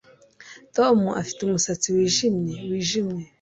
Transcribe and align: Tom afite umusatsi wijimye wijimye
Tom 0.75 0.97
afite 1.21 1.39
umusatsi 1.43 1.87
wijimye 1.95 2.55
wijimye 2.69 3.23